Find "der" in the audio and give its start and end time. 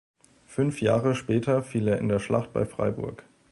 2.09-2.17